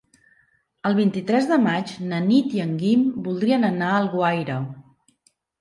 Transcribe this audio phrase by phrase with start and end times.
[0.89, 4.61] El vint-i-tres de maig na Nit i en Guim voldrien anar a Alguaire.